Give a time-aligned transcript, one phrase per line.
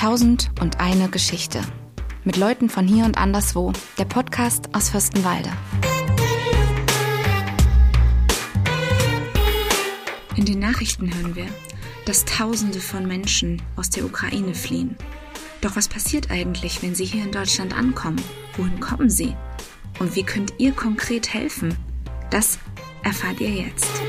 [0.00, 1.60] Tausend und eine Geschichte.
[2.24, 3.74] Mit Leuten von hier und anderswo.
[3.98, 5.50] Der Podcast aus Fürstenwalde.
[10.36, 11.44] In den Nachrichten hören wir,
[12.06, 14.96] dass Tausende von Menschen aus der Ukraine fliehen.
[15.60, 18.22] Doch was passiert eigentlich, wenn sie hier in Deutschland ankommen?
[18.56, 19.36] Wohin kommen sie?
[19.98, 21.76] Und wie könnt ihr konkret helfen?
[22.30, 22.58] Das
[23.02, 24.00] erfahrt ihr jetzt.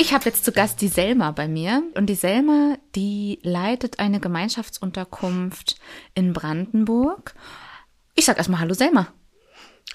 [0.00, 1.82] Ich habe jetzt zu Gast die Selma bei mir.
[1.94, 5.78] Und die Selma, die leitet eine Gemeinschaftsunterkunft
[6.14, 7.34] in Brandenburg.
[8.14, 9.08] Ich sag erstmal Hallo Selma.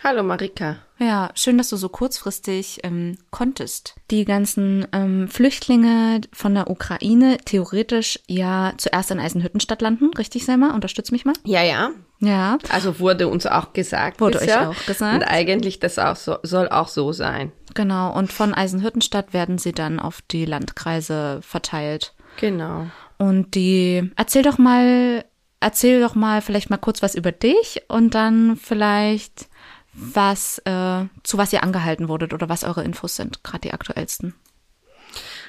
[0.07, 0.75] Hallo Marika.
[0.99, 3.95] Ja, schön, dass du so kurzfristig ähm, konntest.
[4.11, 10.75] Die ganzen ähm, Flüchtlinge von der Ukraine theoretisch ja zuerst in Eisenhüttenstadt landen, richtig, Selma?
[10.75, 11.33] Unterstütz mich mal.
[11.43, 11.89] Ja, ja.
[12.19, 12.59] Ja.
[12.69, 14.21] Also wurde uns auch gesagt.
[14.21, 14.69] Wurde bisher.
[14.69, 15.15] euch auch gesagt.
[15.15, 17.51] Und eigentlich das auch so, soll auch so sein.
[17.73, 18.15] Genau.
[18.15, 22.13] Und von Eisenhüttenstadt werden sie dann auf die Landkreise verteilt.
[22.39, 22.85] Genau.
[23.17, 25.25] Und die, erzähl doch mal,
[25.61, 29.47] erzähl doch mal vielleicht mal kurz was über dich und dann vielleicht
[29.95, 34.35] was, äh, zu was ihr angehalten wurdet oder was eure Infos sind, gerade die aktuellsten.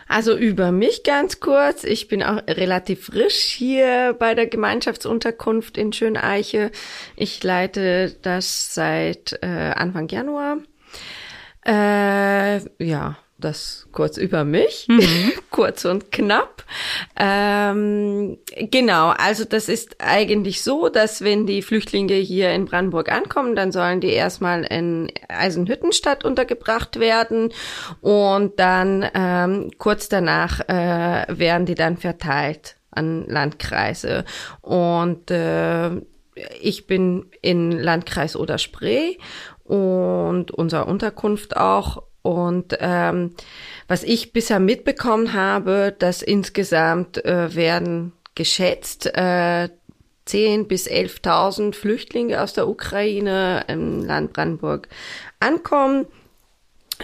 [0.09, 1.83] Also über mich ganz kurz.
[1.83, 6.71] Ich bin auch relativ frisch hier bei der Gemeinschaftsunterkunft in Schöneiche.
[7.17, 10.59] Ich leite das seit äh, Anfang Januar.
[11.67, 15.33] Äh, ja, das kurz über mich, mhm.
[15.51, 16.65] kurz und knapp.
[17.17, 18.39] Ähm,
[18.71, 23.73] genau, also das ist eigentlich so, dass wenn die Flüchtlinge hier in Brandenburg ankommen, dann
[23.73, 27.53] sollen die erstmal in Eisenhüttenstadt untergebracht werden
[28.01, 34.25] und dann ähm, kurz danach äh, werden die dann verteilt an Landkreise
[34.63, 35.91] und äh,
[36.61, 39.17] ich bin in Landkreis Oder-Spree
[39.65, 43.37] und unser Unterkunft auch und ähm,
[43.87, 49.69] was ich bisher mitbekommen habe, dass insgesamt äh, werden geschätzt äh,
[50.25, 54.89] 10 bis 11.000 Flüchtlinge aus der Ukraine im Land Brandenburg
[55.39, 56.07] ankommen.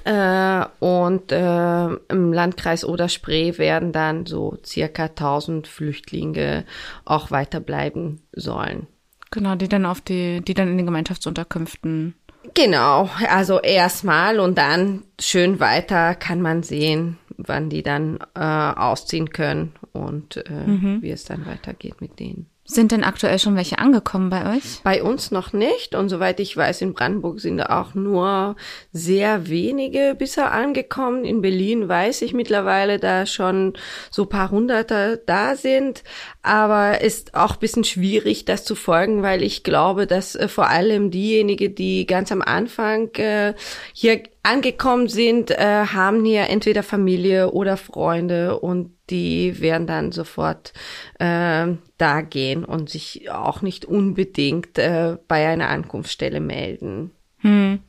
[0.03, 6.65] Äh, und äh, im Landkreis Oder-Spree werden dann so circa 1000 Flüchtlinge
[7.05, 8.89] auch weiterbleiben sollen.
[9.31, 12.15] Genau, die dann auf die, die dann in den Gemeinschaftsunterkünften
[12.55, 19.31] Genau, also erstmal und dann schön weiter kann man sehen, wann die dann äh, ausziehen
[19.31, 21.03] können und äh, mhm.
[21.03, 22.47] wie es dann weitergeht mit denen.
[22.65, 24.81] Sind denn aktuell schon welche angekommen bei euch?
[24.85, 25.97] Bei uns noch nicht.
[25.97, 28.55] Und soweit ich weiß, in Brandenburg sind auch nur
[28.93, 31.25] sehr wenige bisher angekommen.
[31.25, 33.75] In Berlin weiß ich mittlerweile, da schon
[34.13, 36.05] so paar Hunderter da sind.
[36.45, 41.13] Aber ist auch bisschen schwierig, das zu folgen, weil ich glaube, dass äh, vor allem
[41.13, 43.55] diejenigen, die ganz am Anfang äh,
[43.93, 50.73] hier angekommen sind, äh, haben hier entweder Familie oder Freunde und die werden dann sofort
[51.21, 57.13] äh, da gehen und sich auch nicht unbedingt äh, bei einer Ankunftsstelle melden.
[57.39, 57.81] Hm.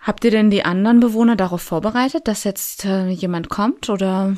[0.00, 4.34] Habt ihr denn die anderen Bewohner darauf vorbereitet, dass jetzt äh, jemand kommt oder?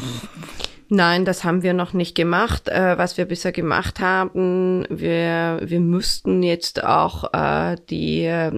[0.94, 2.68] Nein, das haben wir noch nicht gemacht.
[2.68, 8.52] Äh, was wir bisher gemacht haben, wir, wir müssten jetzt auch äh, die äh,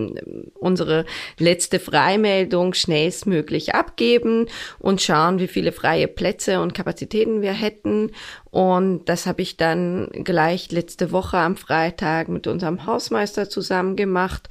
[0.58, 1.04] unsere
[1.38, 4.46] letzte Freimeldung schnellstmöglich abgeben
[4.80, 8.10] und schauen, wie viele freie Plätze und Kapazitäten wir hätten.
[8.50, 14.48] Und das habe ich dann gleich letzte Woche am Freitag mit unserem Hausmeister zusammen gemacht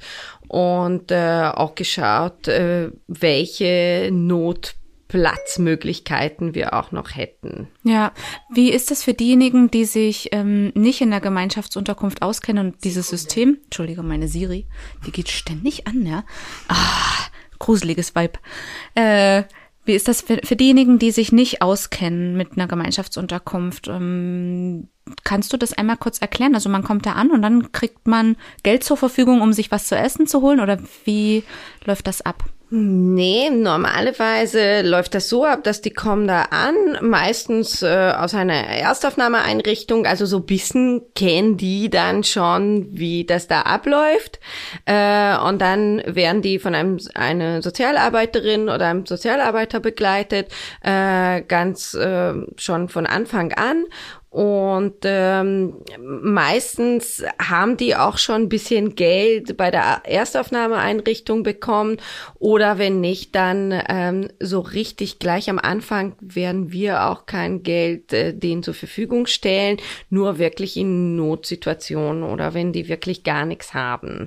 [0.48, 4.74] und äh, auch geschaut, äh, welche Not
[5.14, 7.68] Platzmöglichkeiten wir auch noch hätten.
[7.84, 8.10] Ja,
[8.52, 13.10] wie ist das für diejenigen, die sich ähm, nicht in der Gemeinschaftsunterkunft auskennen und dieses
[13.10, 14.66] System, Entschuldige, meine Siri,
[15.06, 16.24] die geht ständig an, ja.
[16.66, 17.28] Ah,
[17.60, 18.40] gruseliges Vibe.
[18.96, 19.44] Äh,
[19.84, 23.86] wie ist das für, für diejenigen, die sich nicht auskennen mit einer Gemeinschaftsunterkunft?
[23.86, 24.88] Ähm,
[25.22, 26.56] kannst du das einmal kurz erklären?
[26.56, 29.86] Also man kommt da an und dann kriegt man Geld zur Verfügung, um sich was
[29.86, 31.44] zu essen zu holen oder wie
[31.84, 32.42] läuft das ab?
[32.70, 38.54] Nee, normalerweise läuft das so ab, dass die kommen da an, meistens äh, aus einer
[38.66, 44.40] Erstaufnahmeeinrichtung, also so bisschen kennen die dann schon, wie das da abläuft.
[44.86, 50.48] Äh, und dann werden die von einem eine Sozialarbeiterin oder einem Sozialarbeiter begleitet,
[50.82, 53.84] äh, ganz äh, schon von Anfang an.
[54.34, 61.98] Und ähm, meistens haben die auch schon ein bisschen Geld bei der Erstaufnahmeeinrichtung bekommen.
[62.40, 68.12] Oder wenn nicht, dann ähm, so richtig gleich am Anfang werden wir auch kein Geld
[68.12, 69.76] äh, denen zur Verfügung stellen.
[70.10, 74.26] Nur wirklich in Notsituationen oder wenn die wirklich gar nichts haben.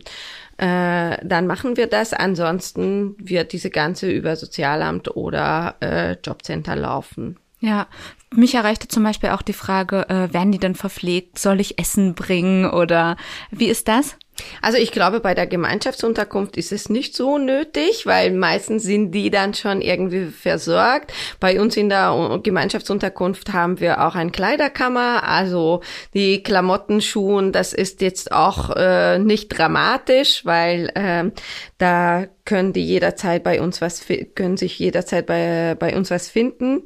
[0.56, 2.14] Äh, dann machen wir das.
[2.14, 7.38] Ansonsten wird diese ganze über Sozialamt oder äh, Jobcenter laufen.
[7.60, 7.88] Ja,
[8.34, 11.40] mich erreichte zum Beispiel auch die Frage, äh, werden die dann verpflegt?
[11.40, 13.18] Soll ich Essen bringen oder
[13.52, 14.18] wie ist das?
[14.62, 19.30] Also ich glaube, bei der Gemeinschaftsunterkunft ist es nicht so nötig, weil meistens sind die
[19.30, 21.14] dann schon irgendwie versorgt.
[21.40, 25.82] Bei uns in der Gemeinschaftsunterkunft haben wir auch ein Kleiderkammer, also
[26.14, 31.32] die Klamotten, Schuhen, das ist jetzt auch äh, nicht dramatisch, weil äh,
[31.78, 36.84] da können die jederzeit bei uns was können sich jederzeit bei bei uns was finden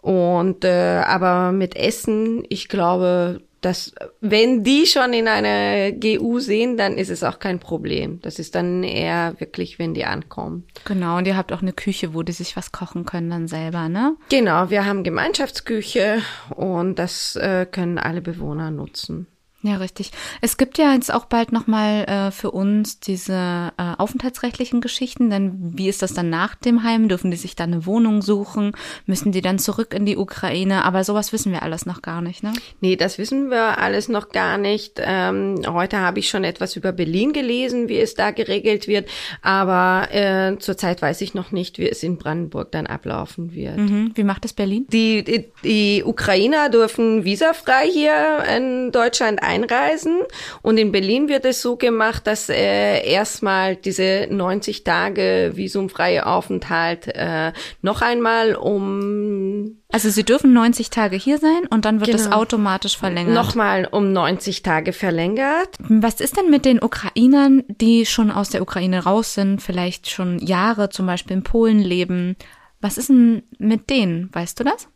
[0.00, 6.76] und äh, aber mit Essen, ich glaube dass wenn die schon in einer GU sehen,
[6.76, 8.20] dann ist es auch kein Problem.
[8.20, 10.64] Das ist dann eher wirklich, wenn die ankommen.
[10.84, 13.88] Genau, und ihr habt auch eine Küche, wo die sich was kochen können dann selber,
[13.88, 14.16] ne?
[14.28, 16.22] Genau, wir haben Gemeinschaftsküche
[16.54, 19.26] und das äh, können alle Bewohner nutzen.
[19.64, 20.10] Ja, richtig.
[20.40, 25.52] Es gibt ja jetzt auch bald nochmal äh, für uns diese äh, aufenthaltsrechtlichen Geschichten, denn
[25.76, 27.08] wie ist das dann nach dem Heim?
[27.08, 28.72] Dürfen die sich dann eine Wohnung suchen?
[29.06, 30.84] Müssen die dann zurück in die Ukraine?
[30.84, 32.52] Aber sowas wissen wir alles noch gar nicht, ne?
[32.80, 35.00] Nee, das wissen wir alles noch gar nicht.
[35.00, 39.08] Ähm, heute habe ich schon etwas über Berlin gelesen, wie es da geregelt wird,
[39.42, 43.76] aber äh, zurzeit weiß ich noch nicht, wie es in Brandenburg dann ablaufen wird.
[43.76, 44.10] Mhm.
[44.14, 44.86] Wie macht es Berlin?
[44.88, 50.20] Die, die, die Ukrainer dürfen visafrei hier in Deutschland einreisen.
[50.62, 57.08] Und in Berlin wird es so gemacht, dass äh, erstmal diese 90 Tage visumfreie Aufenthalt
[57.08, 57.52] äh,
[57.82, 62.22] noch einmal um also sie dürfen 90 Tage hier sein und dann wird genau.
[62.22, 63.34] es automatisch verlängert.
[63.34, 65.68] Nochmal um 90 Tage verlängert.
[65.80, 70.38] Was ist denn mit den Ukrainern, die schon aus der Ukraine raus sind, vielleicht schon
[70.38, 72.36] Jahre zum Beispiel in Polen leben?
[72.80, 74.30] Was ist denn mit denen?
[74.32, 74.88] Weißt du das?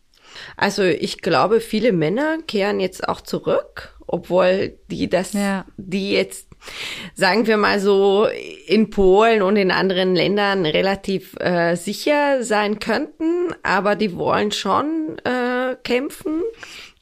[0.57, 5.65] Also ich glaube, viele Männer kehren jetzt auch zurück obwohl die das, ja.
[5.77, 6.49] die jetzt,
[7.15, 8.29] sagen wir mal so,
[8.67, 15.19] in Polen und in anderen Ländern relativ äh, sicher sein könnten, aber die wollen schon
[15.25, 16.43] äh, kämpfen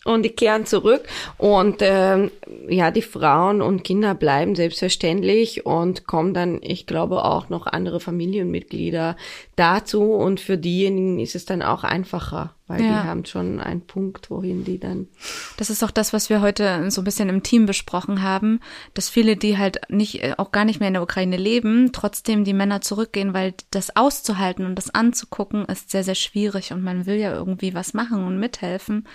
[0.05, 1.03] und die kehren zurück
[1.39, 2.31] und äh,
[2.69, 8.01] ja, die Frauen und Kinder bleiben selbstverständlich und kommen dann, ich glaube, auch noch andere
[8.01, 9.17] Familienmitglieder
[9.57, 12.89] dazu und für diejenigen ist es dann auch einfacher, weil ja.
[12.89, 15.09] die haben schon einen Punkt, wohin die dann.
[15.57, 18.61] Das ist auch das, was wir heute so ein bisschen im Team besprochen haben,
[18.95, 22.45] dass viele, die halt nicht, äh, auch gar nicht mehr in der Ukraine leben, trotzdem
[22.45, 27.07] die Männer zurückgehen, weil das auszuhalten und das anzugucken ist sehr, sehr schwierig und man
[27.07, 29.07] will ja irgendwie was machen und mithelfen.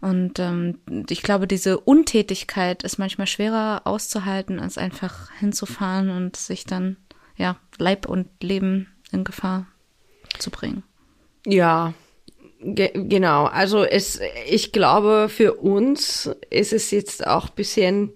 [0.00, 6.64] Und ähm, ich glaube, diese Untätigkeit ist manchmal schwerer auszuhalten, als einfach hinzufahren und sich
[6.64, 6.96] dann,
[7.36, 9.66] ja, Leib und Leben in Gefahr
[10.38, 10.82] zu bringen.
[11.46, 11.92] Ja,
[12.60, 13.44] ge genau.
[13.44, 18.12] Also es, ich glaube, für uns ist es jetzt auch bisschen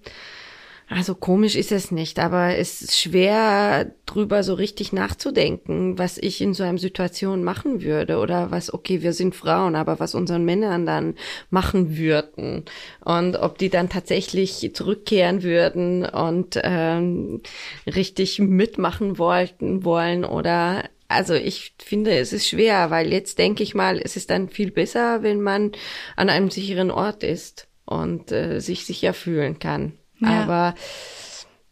[0.94, 6.41] also komisch ist es nicht, aber es ist schwer drüber so richtig nachzudenken, was ich
[6.41, 10.44] in so einer Situation machen würde oder was, okay, wir sind Frauen, aber was unseren
[10.44, 11.17] Männern dann
[11.50, 12.64] machen würden
[13.05, 17.43] und ob die dann tatsächlich zurückkehren würden und ähm,
[17.87, 23.75] richtig mitmachen wollten wollen oder also ich finde, es ist schwer, weil jetzt denke ich
[23.75, 25.73] mal, es ist dann viel besser, wenn man
[26.14, 29.99] an einem sicheren Ort ist und äh, sich sicher fühlen kann.
[30.20, 30.43] Ja.
[30.43, 30.75] Aber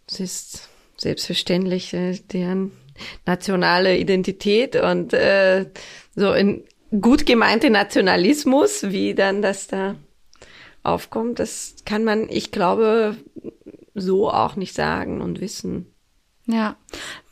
[0.08, 2.72] es ist selbstverständlich äh, deren
[3.26, 5.66] nationale Identität und äh,
[6.14, 6.64] so ein
[7.00, 9.96] gut gemeinte Nationalismus, wie dann das da
[10.82, 13.16] aufkommt, das kann man, ich glaube,
[13.94, 15.86] so auch nicht sagen und wissen.
[16.46, 16.76] Ja.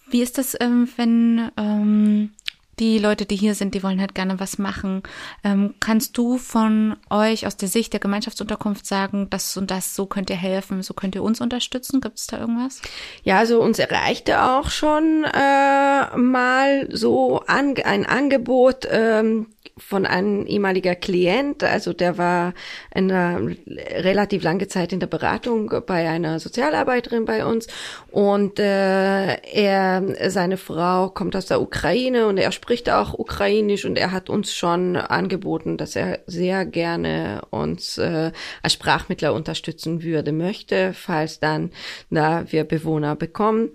[0.08, 2.32] Wie ist das, ähm, wenn ähm,
[2.80, 5.02] die Leute, die hier sind, die wollen halt gerne was machen.
[5.44, 10.06] Ähm, kannst du von euch aus der Sicht der Gemeinschaftsunterkunft sagen, das und das, so
[10.06, 12.00] könnt ihr helfen, so könnt ihr uns unterstützen?
[12.00, 12.80] Gibt es da irgendwas?
[13.22, 19.46] Ja, also uns erreichte auch schon äh, mal so an, ein Angebot, ähm,
[19.80, 22.54] von einem ehemaliger Klient, also der war
[22.94, 27.66] eine relativ lange Zeit in der Beratung bei einer Sozialarbeiterin bei uns
[28.10, 33.96] und äh, er, seine Frau kommt aus der Ukraine und er spricht auch Ukrainisch und
[33.96, 38.32] er hat uns schon angeboten, dass er sehr gerne uns äh,
[38.62, 41.70] als Sprachmittler unterstützen würde, möchte, falls dann
[42.10, 43.70] da wir Bewohner bekommen.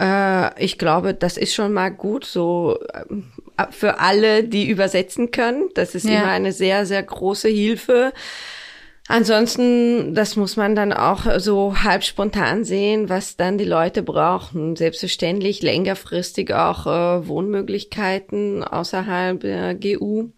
[0.00, 3.04] Äh, ich glaube, das ist schon mal gut, so äh,
[3.70, 5.68] für alle, die übersetzen können.
[5.74, 6.20] Das ist ja.
[6.20, 8.12] immer eine sehr, sehr große Hilfe.
[9.08, 14.74] Ansonsten, das muss man dann auch so halb spontan sehen, was dann die Leute brauchen.
[14.74, 20.30] Selbstverständlich längerfristig auch äh, Wohnmöglichkeiten außerhalb der GU.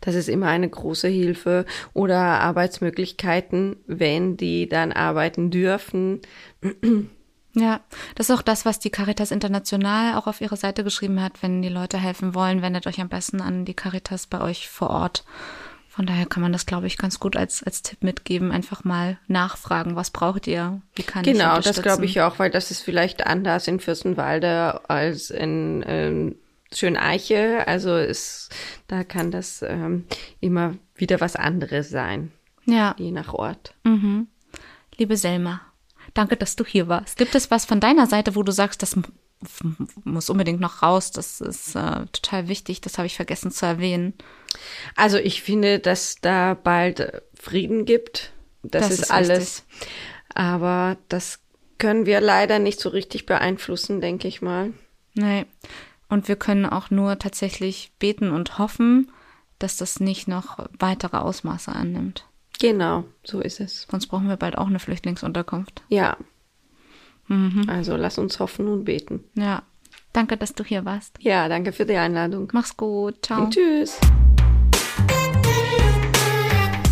[0.00, 1.66] Das ist immer eine große Hilfe.
[1.92, 6.20] Oder Arbeitsmöglichkeiten, wenn die dann arbeiten dürfen.
[7.54, 7.80] Ja,
[8.14, 11.42] das ist auch das, was die Caritas International auch auf ihre Seite geschrieben hat.
[11.42, 14.90] Wenn die Leute helfen wollen, wendet euch am besten an die Caritas bei euch vor
[14.90, 15.24] Ort.
[15.88, 18.50] Von daher kann man das, glaube ich, ganz gut als, als Tipp mitgeben.
[18.50, 20.80] Einfach mal nachfragen, was braucht ihr?
[20.94, 24.88] Wie kann ich Genau, das glaube ich auch, weil das ist vielleicht anders in Fürstenwalde
[24.88, 26.36] als in ähm,
[26.72, 27.68] Schöneiche.
[27.68, 28.48] Also ist,
[28.88, 30.06] da kann das ähm,
[30.40, 32.32] immer wieder was anderes sein.
[32.64, 32.94] Ja.
[32.96, 33.74] Je nach Ort.
[33.84, 34.28] Mhm.
[34.96, 35.60] Liebe Selma,
[36.14, 37.18] danke, dass du hier warst.
[37.18, 38.96] Gibt es was von deiner Seite, wo du sagst, das
[40.04, 44.14] muss unbedingt noch raus, das ist äh, total wichtig, das habe ich vergessen zu erwähnen.
[44.96, 48.32] Also ich finde, dass da bald Frieden gibt.
[48.62, 49.64] Das, Das ist, ist alles.
[50.34, 51.40] Aber das
[51.78, 54.72] können wir leider nicht so richtig beeinflussen, denke ich mal.
[55.14, 55.46] Nee.
[56.08, 59.10] Und wir können auch nur tatsächlich beten und hoffen,
[59.58, 62.26] dass das nicht noch weitere Ausmaße annimmt.
[62.62, 63.88] Genau, so ist es.
[63.90, 65.82] Sonst brauchen wir bald auch eine Flüchtlingsunterkunft.
[65.88, 66.16] Ja.
[67.66, 69.24] Also lass uns hoffen und beten.
[69.34, 69.64] Ja.
[70.12, 71.16] Danke, dass du hier warst.
[71.18, 72.48] Ja, danke für die Einladung.
[72.52, 73.16] Mach's gut.
[73.26, 73.42] Ciao.
[73.42, 73.98] Und tschüss.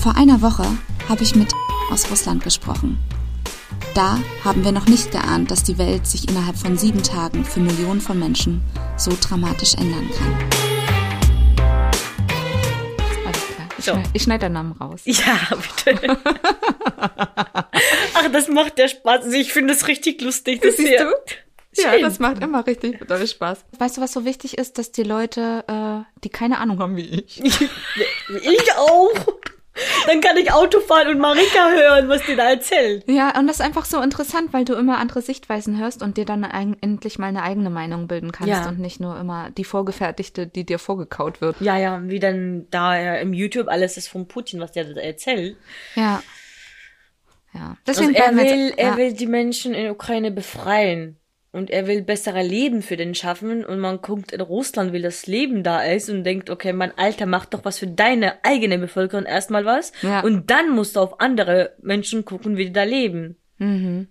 [0.01, 0.67] Vor einer Woche
[1.09, 1.53] habe ich mit
[1.93, 2.99] aus Russland gesprochen.
[3.95, 7.61] Da haben wir noch nicht geahnt, dass die Welt sich innerhalb von sieben Tagen für
[7.61, 8.61] Millionen von Menschen
[8.97, 10.70] so dramatisch ändern kann.
[13.81, 14.03] So.
[14.13, 15.03] ich schneide deinen Namen raus.
[15.07, 15.39] Ja,
[15.85, 16.19] bitte.
[18.15, 19.25] Ach, das macht ja Spaß.
[19.25, 20.61] Also ich finde es richtig lustig.
[20.63, 20.99] Das Siehst hier.
[21.05, 21.81] du?
[21.83, 22.03] Ja, Schön.
[22.03, 23.65] das macht immer richtig doll Spaß.
[23.79, 27.07] Weißt du, was so wichtig ist, dass die Leute, äh, die keine Ahnung haben wie
[27.09, 29.13] ich, Ich auch.
[30.07, 33.05] Dann kann ich Auto fahren und Marika hören, was die da erzählt.
[33.07, 36.25] Ja, und das ist einfach so interessant, weil du immer andere Sichtweisen hörst und dir
[36.25, 38.69] dann endlich mal eine eigene Meinung bilden kannst Ja.
[38.69, 41.61] und nicht nur immer die vorgefertigte, die dir vorgekaut wird.
[41.61, 45.01] Ja, ja, wie dann da äh, im YouTube alles ist von Putin, was der da
[45.01, 45.57] erzählt.
[45.95, 46.21] Ja.
[47.55, 47.77] Ja.
[47.87, 48.97] Also Deswegen er bleiben wir will, jetzt- er ja.
[48.97, 51.17] will die Menschen in der Ukraine befreien.
[51.53, 53.65] Und er will bessere Leben für den schaffen.
[53.65, 57.27] Und man guckt in Russland, wie das Leben da ist und denkt, okay, mein Alter,
[57.27, 59.93] mach doch was für deine eigene Bevölkerung erstmal was.
[60.03, 60.21] Ja.
[60.21, 63.37] Und dann musst du auf andere Menschen gucken, wie die da leben.
[63.59, 64.09] Mhm.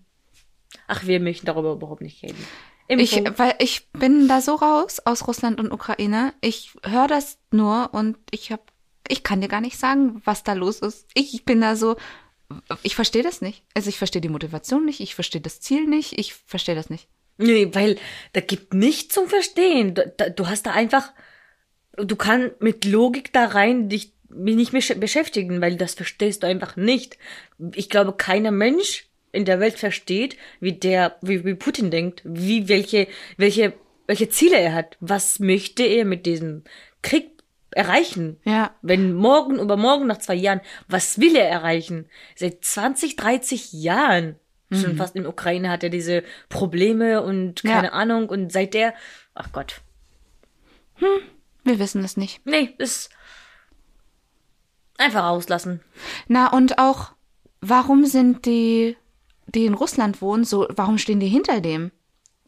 [0.87, 2.45] Ach, wir möchten darüber überhaupt nicht reden.
[2.89, 6.33] Ich, weil ich bin da so raus aus Russland und Ukraine.
[6.41, 8.71] Ich höre das nur und ich hab,
[9.07, 11.07] ich kann dir gar nicht sagen, was da los ist.
[11.13, 11.97] Ich bin da so,
[12.81, 13.63] ich verstehe das nicht.
[13.75, 17.07] Also ich verstehe die Motivation nicht, ich verstehe das Ziel nicht, ich verstehe das nicht.
[17.39, 17.95] Nee, weil
[18.33, 19.95] da gibt nichts zum Verstehen.
[19.95, 21.13] Da, da, du hast da einfach,
[21.93, 26.75] du kannst mit Logik da rein dich nicht mehr beschäftigen, weil das verstehst du einfach
[26.75, 27.17] nicht.
[27.73, 32.67] Ich glaube, keiner Mensch in der Welt versteht, wie der, wie, wie Putin denkt, wie,
[32.67, 33.73] welche, welche,
[34.05, 34.97] welche Ziele er hat.
[34.99, 36.63] Was möchte er mit diesem
[37.01, 37.31] Krieg
[37.71, 38.37] erreichen?
[38.43, 38.75] Ja.
[38.81, 42.09] Wenn morgen, übermorgen, nach zwei Jahren, was will er erreichen?
[42.35, 44.35] Seit 20, 30 Jahren
[44.71, 47.73] schon fast in Ukraine hat er diese Probleme und Ja.
[47.75, 48.93] keine Ahnung und seit der,
[49.33, 49.81] ach Gott,
[51.63, 52.45] Wir wissen es nicht.
[52.45, 53.09] nee, ist
[54.97, 55.81] einfach rauslassen.
[56.27, 57.13] Na, und auch,
[57.61, 58.97] warum sind die,
[59.47, 61.91] die in Russland wohnen, so, warum stehen die hinter dem?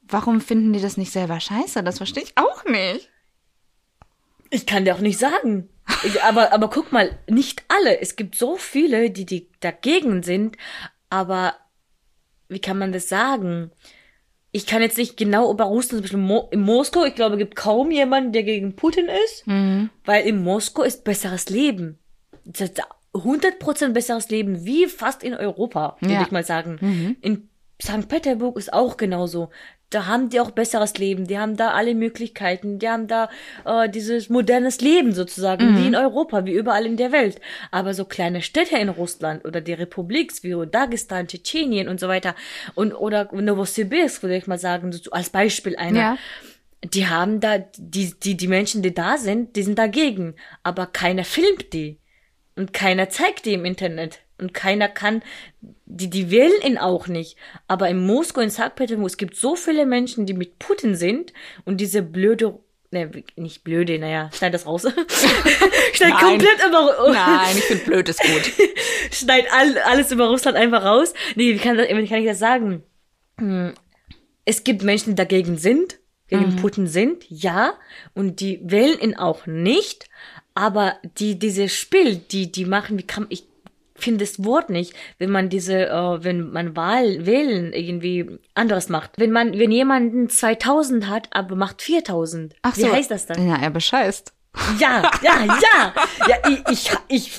[0.03, 1.83] Warum finden die das nicht selber scheiße?
[1.83, 3.09] Das verstehe ich auch nicht.
[4.49, 5.69] Ich kann dir auch nicht sagen.
[6.03, 8.01] Ich, aber, aber guck mal, nicht alle.
[8.01, 10.57] Es gibt so viele, die, die dagegen sind,
[11.09, 11.55] aber
[12.51, 13.71] wie kann man das sagen?
[14.51, 17.89] Ich kann jetzt nicht genau über Russland, zum Beispiel in Moskau, ich glaube, gibt kaum
[17.91, 19.45] jemanden, der gegen Putin ist,
[20.05, 21.97] weil in Moskau ist besseres Leben.
[22.43, 22.81] Das ist
[23.13, 26.21] 100% besseres Leben, wie fast in Europa, würde Ja.
[26.21, 27.17] ich mal sagen.
[27.21, 27.49] In
[27.81, 28.07] St.
[28.09, 29.49] Petersburg ist auch genauso.
[29.91, 33.29] Da haben die auch besseres Leben, die haben da alle Möglichkeiten, die haben da
[33.65, 37.39] äh, dieses modernes Leben sozusagen, wie in Europa, wie überall in der Welt.
[37.69, 42.35] Aber so kleine Städte in Russland oder die Republik, wie Dagestan, Tschetschenien und so weiter
[42.73, 46.17] und oder Novosibirsk, würde ich mal sagen, so als Beispiel einer Ja.
[46.83, 50.35] die haben da, die, die, die Menschen, die da sind, die sind dagegen.
[50.63, 52.00] Aber keiner filmt die.
[52.61, 54.19] Und keiner zeigt die im Internet.
[54.37, 55.23] Und keiner kann,
[55.85, 57.37] die, die wählen ihn auch nicht.
[57.67, 58.75] Aber in Moskau, in St.
[58.75, 61.33] Petersburg, es gibt so viele Menschen, die mit Putin sind
[61.65, 62.59] und diese blöde,
[62.91, 64.83] ne, nicht blöde, naja, schneid das raus.
[65.93, 66.19] schneid Nein.
[66.19, 68.51] komplett über, Nein, ich finde blöd ist gut.
[69.11, 71.15] schneid all, alles über Russland einfach raus.
[71.35, 72.83] Nee, wie kann, das, wie kann ich das sagen?
[73.39, 73.73] Hm,
[74.45, 77.73] Es gibt Menschen, die dagegen sind, gegen Putin sind, ja,
[78.13, 80.09] und die wählen ihn auch nicht,
[80.53, 83.45] aber die, dieses Spiel, die, die machen, wie kann, ich
[83.95, 89.11] finde das Wort nicht, wenn man diese, äh, wenn man Wahl, wählen irgendwie anderes macht.
[89.17, 92.55] Wenn man, wenn jemanden 2000 hat, aber macht 4000.
[92.63, 92.91] Ach wie so.
[92.91, 93.47] heißt das dann?
[93.47, 94.33] Ja, er bescheißt.
[94.79, 95.93] Ja, ja, ja.
[96.27, 97.31] Ja, ich, ich, ich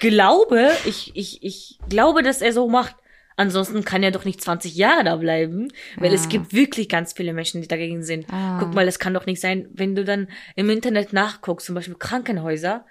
[0.00, 2.94] glaube, ich, ich, ich glaube, dass er so macht.
[3.38, 6.14] Ansonsten kann er doch nicht 20 Jahre da bleiben, weil Ja.
[6.14, 8.26] es gibt wirklich ganz viele Menschen, die dagegen sind.
[8.32, 8.58] Ah.
[8.60, 10.26] Guck mal, das kann doch nicht sein, wenn du dann
[10.56, 12.84] im Internet nachguckst, zum Beispiel Krankenhäuser,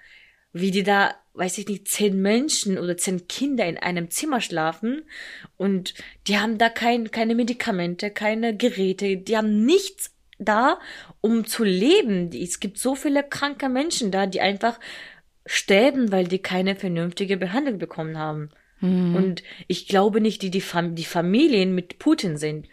[0.54, 5.02] wie die da, weiß ich nicht, zehn Menschen oder zehn Kinder in einem Zimmer schlafen
[5.58, 5.92] und
[6.26, 10.78] die haben da kein, keine Medikamente, keine Geräte, die haben nichts da,
[11.20, 12.30] um zu leben.
[12.32, 14.80] Es gibt so viele kranke Menschen da, die einfach
[15.44, 18.48] sterben, weil die keine vernünftige Behandlung bekommen haben.
[18.80, 22.68] Und ich glaube nicht, die, die, Fam die Familien mit Putin sind.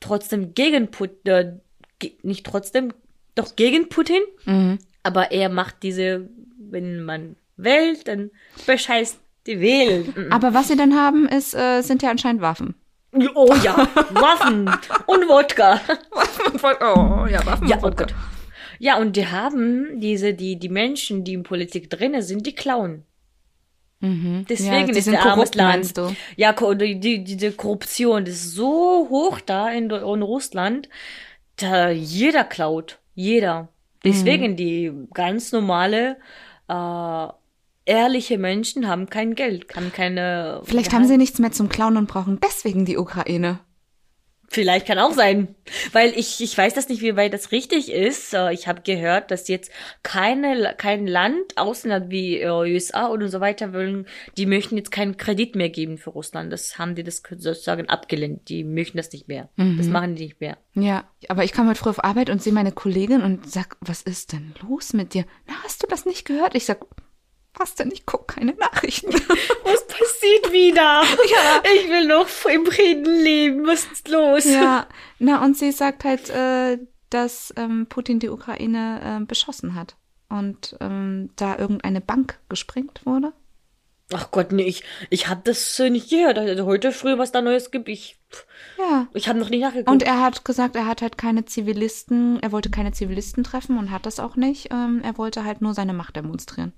[0.00, 1.52] Trotzdem gegen Putin, äh,
[2.00, 2.92] ge nicht trotzdem,
[3.34, 4.78] doch gegen Putin, Mhm.
[5.04, 8.30] aber er macht diese, wenn man wählt, dann
[8.66, 10.12] bescheißt die Wählen.
[10.16, 10.32] Mhm.
[10.32, 12.74] Aber was sie dann haben, ist, äh, sind ja anscheinend Waffen.
[13.34, 13.76] Oh ja,
[14.10, 14.68] Waffen
[15.06, 15.80] und Wodka.
[16.62, 17.68] oh, ja, Waffen.
[17.68, 18.14] Ja, oh Gott.
[18.78, 23.04] Ja, und die haben diese, die, die Menschen, die in Politik drinne sind, die klauen.
[24.02, 24.44] Mhm.
[24.48, 25.96] Deswegen ja, die ist der armes korrupt, Land.
[25.96, 26.14] du?
[26.36, 30.88] Ja, die, die, diese Korruption, ist so hoch da in, in Russland,
[31.56, 32.98] da jeder klaut.
[33.14, 33.68] Jeder.
[34.04, 36.16] Deswegen die ganz normale,
[36.66, 37.26] äh,
[37.84, 40.62] ehrliche Menschen haben kein Geld, haben keine.
[40.64, 43.60] Vielleicht ja, haben sie nichts mehr zum Klauen und brauchen deswegen die Ukraine.
[44.52, 45.54] Vielleicht kann auch sein.
[45.92, 48.34] Weil ich, ich weiß das nicht, wie weit das richtig ist.
[48.34, 49.70] Äh, Ich habe gehört, dass jetzt
[50.02, 54.06] keine, kein Land, Ausland wie äh, USA oder so weiter wollen,
[54.36, 56.52] die möchten jetzt keinen Kredit mehr geben für Russland.
[56.52, 58.48] Das haben die das sozusagen abgelehnt.
[58.50, 59.48] Die möchten das nicht mehr.
[59.56, 60.58] Das machen die nicht mehr.
[60.74, 64.02] Ja, aber ich kam heute früh auf Arbeit und sehe meine Kollegin und sag, was
[64.02, 65.24] ist denn los mit dir?
[65.46, 66.54] Na, hast du das nicht gehört?
[66.54, 66.84] Ich sag,
[67.58, 67.90] was denn?
[67.92, 69.12] Ich guck keine Nachrichten.
[69.64, 71.02] Was passiert wieder?
[71.30, 71.62] Ja.
[71.76, 73.66] Ich will noch im Frieden leben.
[73.66, 74.44] Was ist los?
[74.44, 74.86] ja,
[75.18, 76.78] na und sie sagt halt, äh,
[77.10, 79.96] dass ähm, Putin die Ukraine äh, beschossen hat
[80.28, 83.32] und ähm, da irgendeine Bank gesprengt wurde.
[84.14, 86.38] Ach Gott, nee, ich, ich habe das äh, nicht gehört.
[86.38, 88.18] Also heute früh, was da Neues gibt, ich,
[88.78, 89.06] Ja.
[89.14, 89.88] ich habe noch nicht nachgeguckt.
[89.88, 93.90] Und er hat gesagt, er hat halt keine Zivilisten, er wollte keine Zivilisten treffen und
[93.90, 94.68] hat das auch nicht.
[94.70, 96.72] Ähm, er wollte halt nur seine Macht demonstrieren.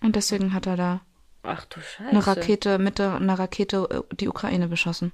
[0.00, 1.00] Und deswegen hat er da
[1.42, 2.10] Ach du Scheiße.
[2.10, 5.12] eine Rakete mit der, einer Rakete äh, die Ukraine beschossen.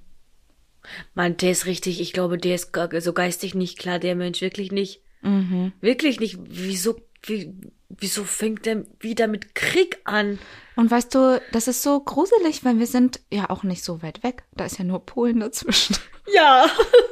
[1.15, 4.71] Mann, der ist richtig, ich glaube, der ist so geistig nicht klar, der Mensch, wirklich
[4.71, 5.01] nicht.
[5.23, 5.73] Mhm.
[5.81, 6.39] Wirklich nicht.
[6.47, 7.55] Wieso, wie,
[7.89, 10.39] wieso fängt der wieder mit Krieg an?
[10.77, 14.23] Und weißt du, das ist so gruselig, weil wir sind ja auch nicht so weit
[14.23, 14.45] weg.
[14.53, 15.97] Da ist ja nur Polen dazwischen.
[16.33, 16.67] Ja,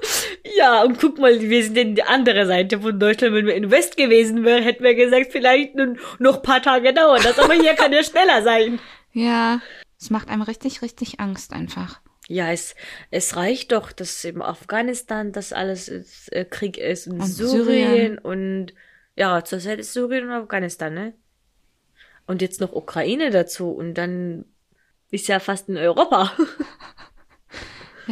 [0.57, 3.35] ja, und guck mal, wir sind in die andere Seite von Deutschland.
[3.35, 6.95] Wenn wir in West gewesen wären, hätten wir gesagt, vielleicht nun noch ein paar Tage
[6.95, 8.79] dauert das, aber hier kann ja schneller sein.
[9.13, 9.61] Ja,
[10.01, 12.01] es macht einem richtig, richtig Angst einfach.
[12.29, 12.75] Ja, es,
[13.11, 17.91] es reicht doch, dass im Afghanistan das alles ist, äh, Krieg ist und, Und Syrien,
[17.91, 18.19] Syrien.
[18.19, 18.75] und
[19.17, 21.13] ja, zurzeit ist Syrien und Afghanistan, ne?
[22.27, 24.47] Und jetzt noch Ukraine dazu und dann
[25.11, 26.33] ist ja fast in Europa.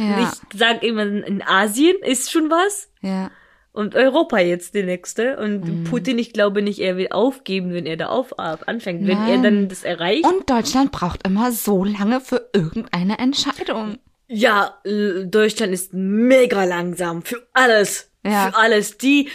[0.09, 3.31] Ja, Ich sag immer, in Asien ist schon was ja.
[3.71, 5.37] und Europa jetzt die nächste.
[5.37, 5.83] Und Mhm.
[5.85, 9.01] Putin, ich glaube nicht, er will aufgeben, wenn er da auf, anfängt.
[9.07, 9.43] Wenn er Nein.
[9.43, 10.25] dann das erreicht.
[10.25, 13.97] Und Deutschland braucht immer so lange für irgendeine Entscheidung.
[14.27, 18.09] Ja, Deutschland ist mega langsam für alles.
[18.25, 18.49] Ja.
[18.51, 18.97] Für alles.
[18.97, 19.29] Die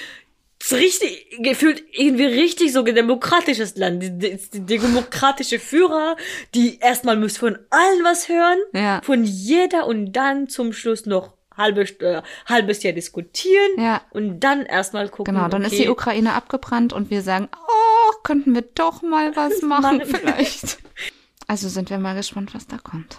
[0.66, 4.02] ist richtig, gefühlt irgendwie richtig so ein demokratisches Land.
[4.02, 6.16] Die, die, die, demokratische Führer,
[6.54, 8.58] die erstmal muss von allen was hören.
[8.72, 9.00] Ja.
[9.02, 13.72] Von jeder und dann zum Schluss noch halbe, äh, halbes Jahr diskutieren.
[13.78, 14.02] Ja.
[14.10, 15.34] Und dann erstmal gucken.
[15.34, 19.34] Genau, dann ist okay, die Ukraine abgebrannt und wir sagen, oh, könnten wir doch mal
[19.36, 20.02] was machen, machen.
[20.04, 20.78] vielleicht.
[21.46, 23.18] Also sind wir mal gespannt, was da kommt.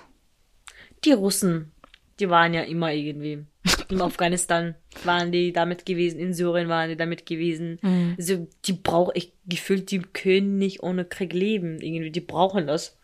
[1.05, 1.71] Die Russen,
[2.19, 3.45] die waren ja immer irgendwie.
[3.89, 7.79] Im Afghanistan waren die damit gewesen, in Syrien waren die damit gewesen.
[7.81, 8.15] Mhm.
[8.17, 11.79] Also, die brauchen, ich gefühlt, die können nicht ohne Krieg leben.
[11.81, 12.97] Irgendwie, die brauchen das.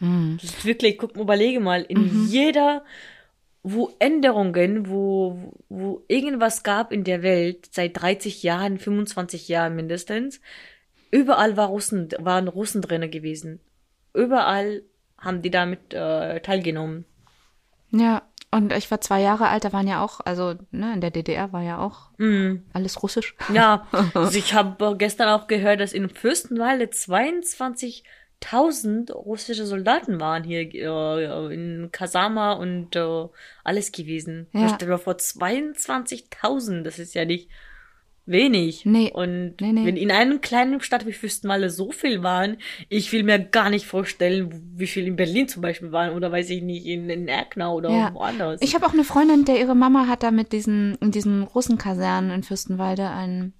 [0.00, 0.38] Mhm.
[0.40, 2.84] Das ist wirklich, guck mal, überlege mal, in jeder,
[3.62, 10.40] wo Änderungen, wo, wo irgendwas gab in der Welt, seit 30 Jahren, 25 Jahren mindestens,
[11.10, 13.60] überall war Russen, waren Russen drinne gewesen.
[14.12, 14.82] Überall
[15.18, 17.06] haben die damit äh, teilgenommen.
[17.90, 18.22] Ja,
[18.54, 21.52] und ich war zwei Jahre alt, da waren ja auch, also ne, in der DDR
[21.52, 22.10] war ja auch
[22.72, 23.34] alles russisch.
[23.52, 30.72] Ja, also ich habe gestern auch gehört, dass in Fürstenwalde 22.000 russische Soldaten waren hier
[30.72, 33.26] äh, in Kasama und äh,
[33.64, 34.46] alles gewesen.
[34.52, 34.68] Ja.
[34.68, 37.48] Stell dir vor, 22.000, das ist ja nicht
[38.26, 38.84] wenig.
[38.86, 39.10] Nee.
[39.12, 39.84] Und Nee, nee.
[39.86, 42.56] wenn in einer kleinen Stadt wie Fürstenwalde so viel waren,
[42.88, 46.48] ich will mir gar nicht vorstellen, wie viel in Berlin zum Beispiel waren oder weiß
[46.50, 48.14] ich nicht, in, in Erknau oder Ja.
[48.14, 48.62] woanders.
[48.62, 52.30] Ich habe auch eine Freundin, der ihre Mama hat da mit diesen, in diesen Russenkasernen
[52.30, 53.52] in Fürstenwalde ein,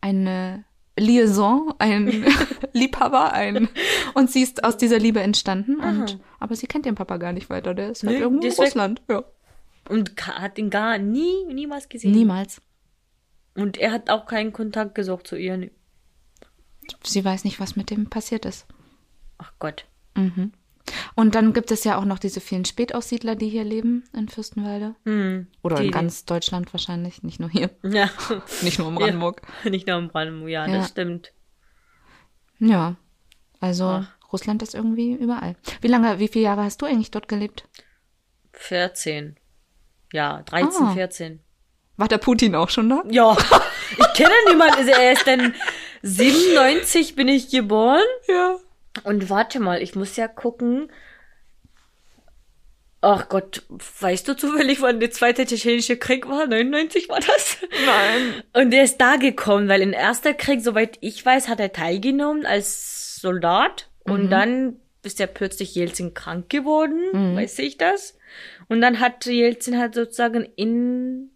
[0.00, 0.64] eine
[0.98, 2.24] Liaison, ein
[2.72, 3.68] Liebhaber, ein
[4.14, 5.76] und sie ist aus dieser Liebe entstanden.
[5.80, 7.74] Und, aber sie kennt ihren Papa gar nicht weiter.
[7.74, 8.52] Der ist halt Nee, irgendwo in.
[8.52, 9.02] Russland.
[9.10, 9.24] Ja.
[9.88, 12.12] Und hat ihn gar nie, niemals gesehen.
[12.12, 12.60] Niemals.
[13.54, 15.70] Und er hat auch keinen Kontakt gesucht zu ihr.
[17.02, 18.66] Sie weiß nicht, was mit dem passiert ist.
[19.38, 19.86] Ach Gott.
[21.14, 24.94] Und dann gibt es ja auch noch diese vielen Spätaussiedler, die hier leben in Fürstenwalde.
[25.04, 25.46] Hm.
[25.62, 27.70] Oder in ganz Deutschland wahrscheinlich, nicht nur hier.
[27.82, 28.10] Ja.
[28.62, 29.42] Nicht nur in Brandenburg.
[29.64, 29.70] Ja.
[29.70, 30.76] Nicht nur in Brandenburg, ja, Ja.
[30.78, 31.32] das stimmt.
[32.58, 32.96] Ja.
[33.60, 34.32] Also Ach.
[34.32, 35.56] Russland ist irgendwie überall.
[35.80, 37.66] Wie lange, wie viele Jahre hast du eigentlich dort gelebt?
[38.52, 39.36] 14.
[40.12, 40.92] Ja, 13, Ah.
[40.94, 41.40] 14.
[41.96, 43.02] War der Putin auch schon da?
[43.08, 43.36] Ja,
[43.90, 44.78] ich kenne niemanden.
[44.78, 45.54] Also er ist dann
[46.02, 48.02] 97 bin ich geboren.
[48.26, 48.56] Ja.
[49.04, 50.90] Und warte mal, ich muss ja gucken.
[53.00, 53.62] Ach Gott,
[54.00, 56.46] weißt du zufällig, wann der zweite tschetschenische Krieg war?
[56.46, 57.58] 99 war das?
[57.84, 58.42] Nein.
[58.54, 62.46] Und der ist da gekommen, weil im ersten Krieg, soweit ich weiß, hat er teilgenommen
[62.46, 63.90] als Soldat.
[64.04, 68.16] Und dann ist er plötzlich Jelzin krank geworden, weiß ich das.
[68.68, 71.30] Und dann hat Jelzin halt sozusagen in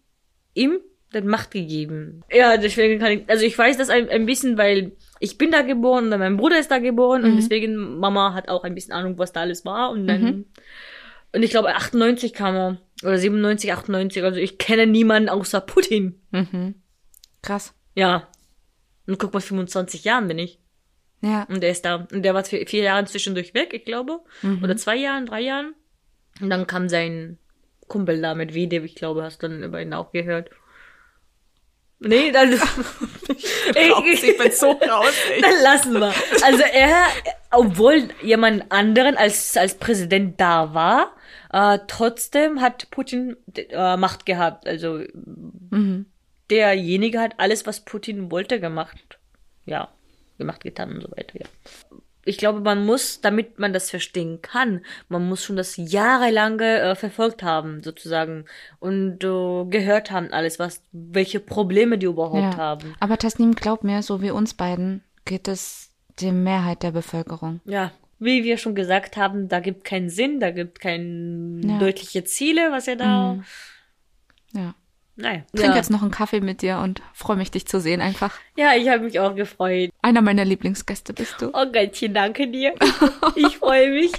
[0.53, 0.79] ihm
[1.13, 2.23] die Macht gegeben.
[2.31, 5.63] Ja, deswegen kann ich, also ich weiß das ein, ein bisschen, weil ich bin da
[5.63, 9.17] geboren und mein Bruder ist da geboren und deswegen Mama hat auch ein bisschen Ahnung,
[9.17, 10.45] was da alles war und dann,
[11.33, 16.21] und ich glaube 98 kam er, oder 97, 98, also ich kenne niemanden außer Putin.
[17.41, 17.73] Krass.
[17.95, 18.27] Ja.
[19.07, 20.59] Und guck mal, 25 Jahren bin ich.
[21.21, 21.43] Ja.
[21.49, 22.07] Und der ist da.
[22.11, 24.19] Und der war vier, vier Jahre zwischendurch weg, ich glaube.
[24.63, 25.73] Oder zwei Jahren, drei Jahren.
[26.39, 27.37] Und dann kam sein
[27.89, 30.49] Kumpel da mit Vedev, ich glaube, hast du dann über ihn auch gehört.
[31.99, 32.53] Nee, dann.
[33.75, 35.13] ich, ich bin so raus.
[35.41, 36.13] dann lassen wir.
[36.43, 37.07] Also er,
[37.51, 41.13] obwohl jemand anderen als, als Präsident da war,
[41.51, 44.65] äh, trotzdem hat Putin äh, Macht gehabt.
[44.65, 45.01] Also
[46.49, 49.19] derjenige hat alles, was Putin wollte, gemacht.
[49.65, 49.89] Ja,
[50.37, 51.45] gemacht, getan und so weiter, ja.
[52.29, 56.95] Ich glaube, man muss, damit man das verstehen kann, man muss schon das jahrelange äh,
[56.95, 58.45] verfolgt haben, sozusagen,
[58.79, 62.57] und äh, gehört haben alles, was, welche Probleme die überhaupt Ja.
[62.57, 62.93] haben.
[62.99, 65.89] Aber Tasnim, glaub mir, so wie uns beiden geht es
[66.21, 67.61] der Mehrheit der Bevölkerung.
[67.65, 71.79] Ja, wie wir schon gesagt haben, da gibt keinen Sinn, da gibt keine Ja.
[71.79, 73.37] deutliche Ziele, was er da.
[74.53, 74.75] Ja.
[75.21, 75.43] Nein.
[75.53, 75.75] Trink ja.
[75.75, 78.33] jetzt noch einen Kaffee mit dir und freue mich, dich zu sehen einfach.
[78.55, 79.91] ja, ich habe mich auch gefreut.
[80.01, 81.49] Einer meiner Lieblingsgäste bist du.
[81.53, 82.73] Oh Gottchen, danke dir.
[83.35, 84.11] Ich freue mich.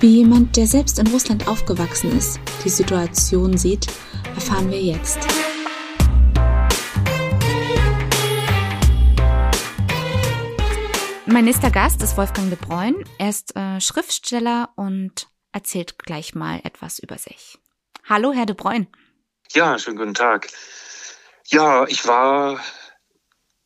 [0.00, 3.86] Wie jemand, der selbst in Russland aufgewachsen ist, die Situation sieht,
[4.34, 5.18] erfahren wir jetzt.
[11.30, 13.04] Mein nächster Gast ist Wolfgang de Bruyn.
[13.18, 17.58] Er ist äh, Schriftsteller und erzählt gleich mal etwas über sich.
[18.08, 18.86] Hallo, Herr de Bruyn.
[19.52, 20.48] Ja, schönen guten Tag.
[21.48, 22.58] Ja, ich war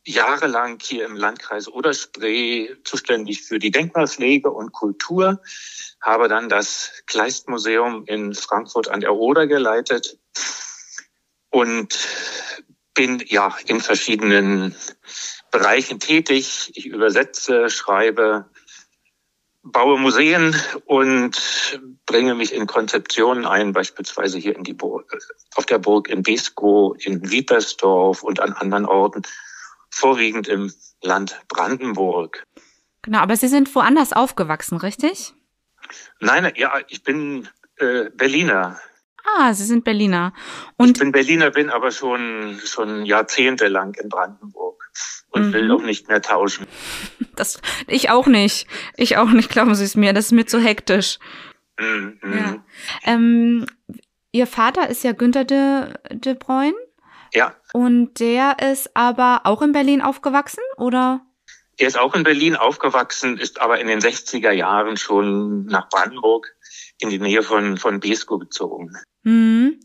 [0.03, 5.41] jahrelang hier im Landkreis Oder-Spree zuständig für die Denkmalpflege und Kultur,
[6.01, 10.19] habe dann das Kleistmuseum in Frankfurt an der Oder geleitet
[11.49, 11.97] und
[12.93, 14.75] bin ja in verschiedenen
[15.53, 16.71] Bereichen tätig.
[16.73, 18.49] Ich übersetze, schreibe,
[19.61, 25.15] baue Museen und bringe mich in Konzeptionen ein, beispielsweise hier in die Burg,
[25.55, 29.21] auf der Burg in Beskow, in Wiepersdorf und an anderen Orten,
[29.91, 32.47] vorwiegend im Land Brandenburg.
[33.03, 35.35] Genau, aber Sie sind woanders aufgewachsen, richtig?
[36.19, 38.79] Nein, ja, ich bin äh, Berliner.
[39.23, 40.33] Ah, Sie sind Berliner.
[40.35, 44.72] Ich Und bin Berliner, bin aber schon schon jahrzehntelang in Brandenburg
[45.31, 45.71] und will Mhm.
[45.71, 46.67] auch nicht mehr tauschen.
[47.35, 48.67] das, ich auch nicht.
[48.97, 50.13] Ich auch nicht, glauben Sie es mir.
[50.13, 51.19] Das ist mir zu hektisch.
[51.79, 52.37] Mhm, mhm.
[52.37, 52.63] Ja.
[53.03, 53.65] Ähm,
[54.31, 56.73] Ihr Vater ist ja Günther de, de Bruyn
[57.35, 61.21] ja, und der ist aber auch in Berlin aufgewachsen, oder?
[61.77, 66.47] er ist auch in Berlin aufgewachsen, ist aber in den 60er Jahren schon nach Brandenburg
[66.99, 68.95] in die Nähe von von Beskow gezogen.
[69.23, 69.79] Hm,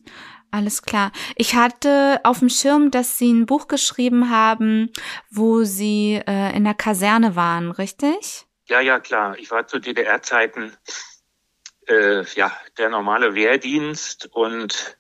[0.51, 1.13] alles klar.
[1.37, 4.91] Ich hatte auf dem Schirm, dass Sie ein Buch geschrieben haben,
[5.31, 8.47] wo Sie äh, in der Kaserne waren, richtig?
[8.67, 9.39] Ja, ja, klar.
[9.39, 10.77] Ich war zu DDR-Zeiten
[11.87, 14.99] äh, ja der normale Wehrdienst und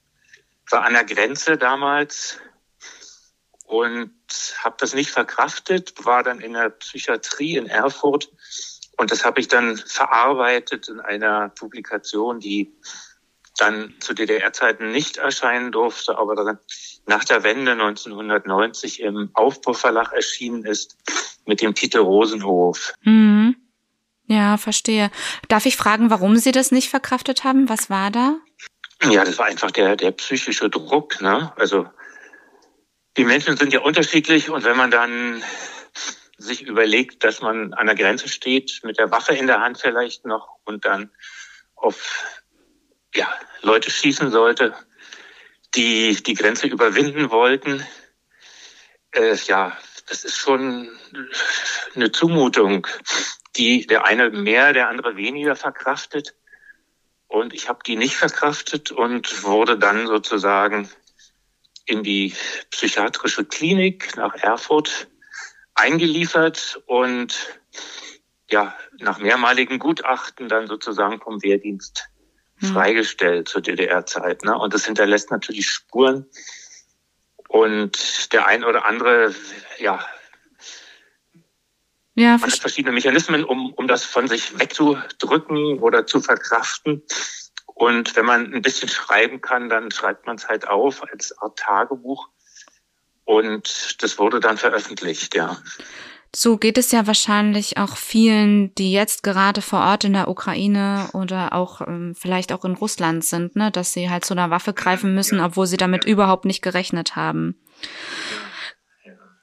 [0.70, 2.38] war an der Grenze damals
[3.64, 4.12] und
[4.62, 8.30] habe das nicht verkraftet, war dann in der Psychiatrie in Erfurt
[8.98, 12.74] und das habe ich dann verarbeitet in einer Publikation, die
[13.58, 16.58] dann zu DDR-Zeiten nicht erscheinen durfte, aber dann
[17.06, 20.96] nach der Wende 1990 im Aufbauverlag erschienen ist
[21.44, 22.94] mit dem Titel Rosenhof.
[23.02, 23.56] Hm.
[24.26, 25.10] Ja, verstehe.
[25.48, 27.68] Darf ich fragen, warum Sie das nicht verkraftet haben?
[27.68, 28.36] Was war da?
[29.04, 31.20] ja, das war einfach der, der psychische Druck.
[31.20, 31.52] Ne?
[31.56, 31.88] Also
[33.16, 35.42] die Menschen sind ja unterschiedlich und wenn man dann
[36.36, 40.24] sich überlegt, dass man an der Grenze steht, mit der Waffe in der Hand vielleicht
[40.24, 41.10] noch und dann
[41.74, 42.24] auf
[43.14, 43.28] ja,
[43.62, 44.74] Leute schießen sollte,
[45.74, 47.84] die die Grenze überwinden wollten,
[49.12, 49.76] äh, ja,
[50.08, 50.88] das ist schon
[51.94, 52.86] eine Zumutung,
[53.56, 56.34] die der eine mehr, der andere weniger verkraftet.
[57.26, 60.88] Und ich habe die nicht verkraftet und wurde dann sozusagen
[61.84, 62.34] in die
[62.70, 65.08] psychiatrische Klinik nach Erfurt
[65.74, 67.58] eingeliefert und
[68.50, 72.08] ja, nach mehrmaligen Gutachten dann sozusagen vom Wehrdienst.
[72.60, 74.44] Freigestellt zur DDR-Zeit.
[74.44, 74.56] Ne?
[74.56, 76.26] Und das hinterlässt natürlich Spuren.
[77.48, 79.34] Und der ein oder andere,
[79.78, 80.04] ja,
[82.14, 87.04] ja, hat verschiedene Mechanismen, um, um das von sich wegzudrücken oder zu verkraften.
[87.66, 91.56] Und wenn man ein bisschen schreiben kann, dann schreibt man es halt auf als Art
[91.60, 92.28] Tagebuch.
[93.24, 95.62] Und das wurde dann veröffentlicht, ja.
[96.34, 101.08] So geht es ja wahrscheinlich auch vielen, die jetzt gerade vor Ort in der Ukraine
[101.14, 104.74] oder auch ähm, vielleicht auch in Russland sind, ne, dass sie halt zu einer Waffe
[104.74, 107.56] greifen müssen, obwohl sie damit überhaupt nicht gerechnet haben.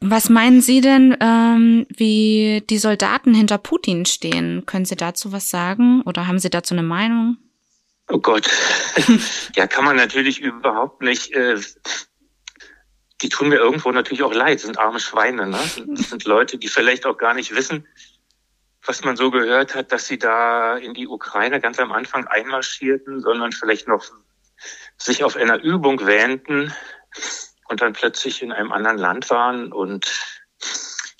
[0.01, 4.65] Was meinen Sie denn, ähm, wie die Soldaten hinter Putin stehen?
[4.67, 7.37] Können Sie dazu was sagen oder haben Sie dazu eine Meinung?
[8.09, 8.47] Oh Gott,
[9.55, 11.31] ja, kann man natürlich überhaupt nicht.
[11.33, 11.59] Äh,
[13.21, 15.47] die tun mir irgendwo natürlich auch leid, sind arme Schweine.
[15.47, 15.59] Ne?
[15.87, 17.87] Das sind Leute, die vielleicht auch gar nicht wissen,
[18.83, 23.21] was man so gehört hat, dass sie da in die Ukraine ganz am Anfang einmarschierten,
[23.21, 24.05] sondern vielleicht noch
[24.97, 26.73] sich auf einer Übung wähnten
[27.67, 29.71] und dann plötzlich in einem anderen Land waren.
[29.71, 30.07] Und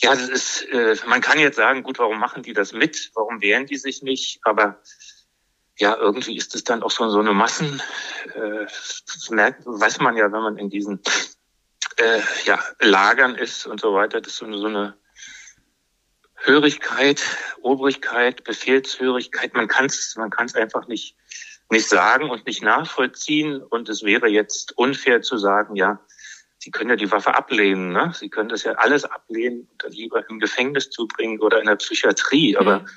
[0.02, 3.12] ja, das ist, äh, man kann jetzt sagen, gut, warum machen die das mit?
[3.16, 4.40] Warum wehren die sich nicht?
[4.44, 4.82] Aber
[5.78, 7.82] ja, irgendwie ist es dann auch so, so eine Massen,
[8.34, 11.02] äh, das merkt, weiß man ja, wenn man in diesen
[11.98, 14.98] äh, ja, Lagern ist und so weiter, das ist so eine, so eine
[16.36, 17.24] Hörigkeit,
[17.62, 19.54] Obrigkeit, Befehlshörigkeit.
[19.54, 21.16] Man kann es man kann's einfach nicht,
[21.70, 23.62] nicht sagen und nicht nachvollziehen.
[23.62, 26.00] Und es wäre jetzt unfair zu sagen, ja,
[26.66, 27.92] Sie können ja die Waffe ablehnen.
[27.92, 28.12] Ne?
[28.16, 31.76] Sie können das ja alles ablehnen und dann lieber im Gefängnis zubringen oder in der
[31.76, 32.58] Psychiatrie.
[32.58, 32.88] Aber mhm.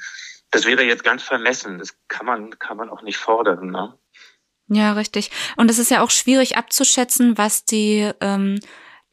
[0.51, 1.79] das wäre jetzt ganz vermessen.
[1.79, 3.71] Das kann man, kann man auch nicht fordern.
[3.71, 3.99] Ne?
[4.69, 5.31] Ja, richtig.
[5.57, 8.59] Und es ist ja auch schwierig abzuschätzen, was die ähm,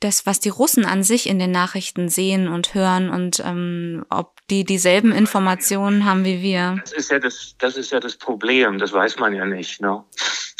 [0.06, 4.36] das, was die Russen an sich in den Nachrichten sehen und hören und ähm, ob
[4.50, 6.78] die dieselben Informationen haben wie wir.
[6.82, 8.78] Das ist ja das, das ist ja das Problem.
[8.78, 9.82] Das weiß man ja nicht.
[9.82, 10.04] Ne?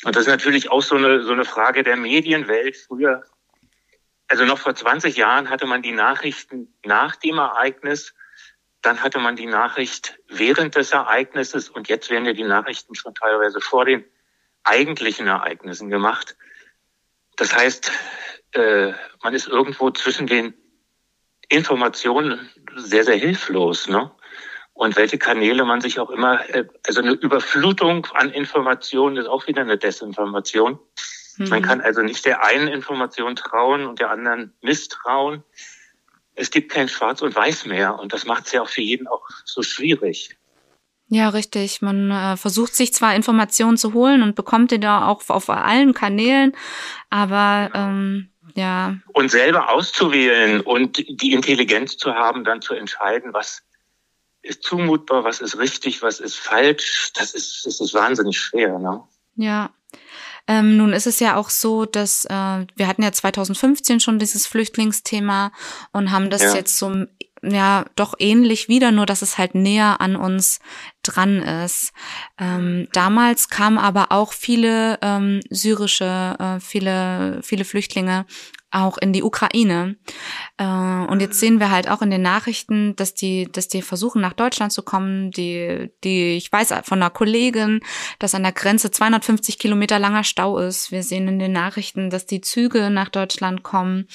[0.04, 2.76] Und das ist natürlich auch so eine so eine Frage der Medienwelt.
[2.76, 3.24] Früher,
[4.28, 8.16] also noch vor 20 Jahren hatte man die Nachrichten nach dem Ereignis,
[8.82, 13.14] dann hatte man die Nachricht während des Ereignisses und jetzt werden ja die Nachrichten schon
[13.14, 14.04] teilweise vor den
[14.64, 16.36] eigentlichen Ereignissen gemacht.
[17.36, 17.92] Das heißt,
[18.56, 20.54] äh, man ist irgendwo zwischen den
[21.50, 23.88] Informationen sehr, sehr hilflos.
[23.88, 24.12] Ne?
[24.74, 29.48] Und welche Kanäle man sich auch immer, äh, also eine Überflutung an Informationen ist auch
[29.48, 30.80] wieder eine Desinformation.
[31.38, 31.50] Mhm.
[31.50, 35.44] Man kann also nicht der einen Information trauen und der anderen misstrauen.
[36.34, 39.08] Es gibt kein Schwarz und Weiß mehr und das macht es ja auch für jeden
[39.08, 40.38] auch so schwierig.
[41.08, 41.82] Ja, richtig.
[41.82, 45.94] Man äh, versucht sich zwar Informationen zu holen und bekommt die da auch auf allen
[45.94, 46.54] Kanälen,
[47.10, 48.96] aber ähm, ja.
[49.14, 53.64] Und selber auszuwählen und die Intelligenz zu haben, dann zu entscheiden, was
[54.42, 58.80] ist zumutbar, was ist richtig, was ist falsch, das ist, das ist wahnsinnig schwer.
[58.80, 59.04] Ne?
[59.36, 59.72] Ja.
[60.48, 62.30] Ähm, nun ist es ja auch so, dass äh,
[62.76, 65.52] wir hatten ja 2015 schon dieses Flüchtlingsthema
[65.92, 66.56] und haben das ja.
[66.56, 67.06] jetzt so
[67.52, 70.60] ja doch ähnlich wieder, nur dass es halt näher an uns
[71.04, 71.94] dran ist.
[72.40, 78.26] Ähm, damals kamen aber auch viele ähm, syrische, äh, viele, viele Flüchtlinge
[78.76, 79.96] auch in die Ukraine.
[80.58, 84.22] Äh, und jetzt sehen wir halt auch in den Nachrichten, dass die, dass die versuchen
[84.22, 85.32] nach Deutschland zu kommen.
[85.32, 87.80] Die, die, ich weiß von einer Kollegin,
[88.20, 90.92] dass an der Grenze 250 Kilometer langer Stau ist.
[90.92, 94.08] Wir sehen in den Nachrichten, dass die Züge nach Deutschland kommen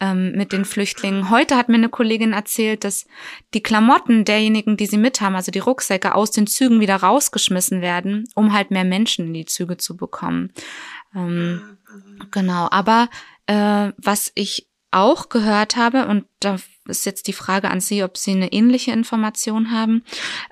[0.00, 1.30] ähm, mit den Flüchtlingen.
[1.30, 3.06] Heute hat mir eine Kollegin erzählt, dass
[3.54, 7.80] die Klamotten derjenigen, die sie mit haben, also die Rucksäcke aus den Zügen wieder rausgeschmissen
[7.80, 10.52] werden, um halt mehr Menschen in die Züge zu bekommen.
[11.14, 11.78] Ähm,
[12.30, 13.08] genau, aber
[13.48, 16.56] äh, was ich auch gehört habe, und da
[16.86, 20.02] ist jetzt die Frage an Sie, ob Sie eine ähnliche Information haben,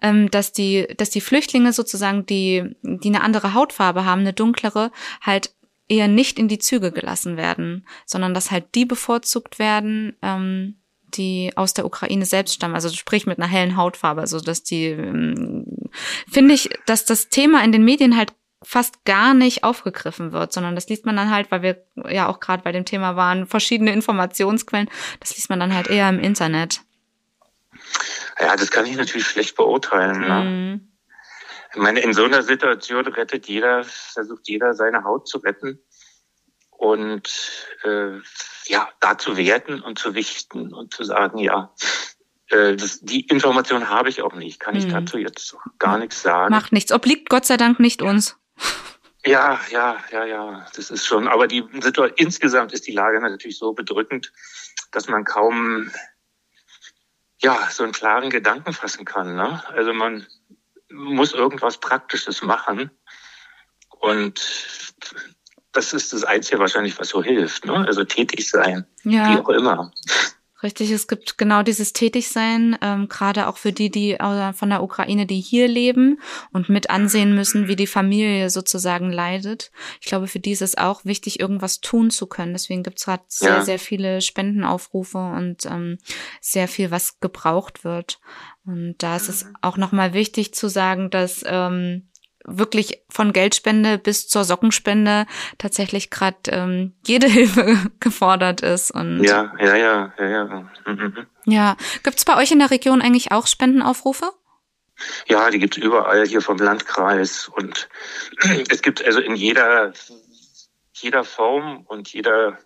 [0.02, 4.90] ähm, dass die, dass die Flüchtlinge sozusagen, die, die eine andere Hautfarbe haben, eine dunklere,
[5.22, 5.54] halt
[5.88, 10.76] eher nicht in die Züge gelassen werden, sondern dass halt die bevorzugt werden, ähm,
[11.14, 14.86] die aus der Ukraine selbst stammen, also sprich mit einer hellen Hautfarbe, also dass die,
[14.86, 15.64] ähm,
[16.28, 20.74] finde ich, dass das Thema in den Medien halt fast gar nicht aufgegriffen wird, sondern
[20.74, 23.92] das liest man dann halt, weil wir ja auch gerade bei dem Thema waren, verschiedene
[23.92, 24.88] Informationsquellen,
[25.20, 26.80] das liest man dann halt eher im Internet.
[28.40, 30.20] Ja, das kann ich natürlich schlecht beurteilen.
[30.20, 30.44] Ne?
[30.44, 30.88] Mhm.
[31.74, 35.78] Ich meine, in so einer Situation rettet jeder, versucht jeder seine Haut zu retten
[36.70, 37.30] und
[37.84, 38.18] äh,
[38.66, 41.74] ja, da zu werten und zu wichten und zu sagen, ja,
[42.48, 44.90] äh, das, die Information habe ich auch nicht, kann ich Mhm.
[44.92, 46.52] dazu jetzt gar nichts sagen.
[46.52, 46.92] Macht nichts.
[46.92, 48.38] Obliegt Gott sei Dank nicht uns.
[49.24, 51.26] Ja, ja, ja, ja, das ist schon.
[51.26, 54.32] Aber die Situation insgesamt ist die Lage natürlich so bedrückend,
[54.92, 55.90] dass man kaum
[57.38, 59.34] ja so einen klaren Gedanken fassen kann.
[59.34, 59.62] Ne?
[59.74, 60.26] Also man
[60.90, 62.90] muss irgendwas Praktisches machen
[63.88, 64.40] und
[65.72, 67.66] das ist das Einzige wahrscheinlich, was so hilft.
[67.66, 67.84] Ne?
[67.86, 69.92] Also tätig sein, wie Ja, auch immer.
[70.62, 70.90] Richtig.
[70.90, 75.26] Es gibt genau dieses Tätigsein, ähm, gerade auch für die, die äh, von der Ukraine,
[75.26, 76.20] die hier leben
[76.52, 79.70] und mit ansehen müssen, wie die Familie sozusagen leidet.
[80.00, 82.52] Ich glaube, für die ist es auch wichtig, irgendwas tun zu können.
[82.52, 83.62] Deswegen gibt es gerade sehr, Ja.
[83.62, 85.98] sehr viele Spendenaufrufe und ähm,
[86.40, 88.18] sehr viel, was gebraucht wird.
[88.64, 92.08] Und da ist es auch nochmal wichtig zu sagen, dass ähm,
[92.46, 95.26] wirklich von Geldspende bis zur Sockenspende
[95.58, 98.90] tatsächlich gerade ähm, jede Hilfe gefordert ist.
[98.90, 100.70] Und Ja, ja, ja, ja, ja.
[100.86, 101.26] Mhm.
[101.44, 101.76] ja.
[102.02, 104.30] Gibt's bei euch in der Region eigentlich auch Spendenaufrufe?
[105.28, 107.88] Ja, die gibt's überall hier vom Landkreis und
[108.70, 109.92] es gibt also in jeder
[111.00, 112.58] jeder Form und jeder